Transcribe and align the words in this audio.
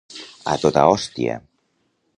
A 0.53 0.55
tota 0.63 0.87
hòstia. 0.93 1.37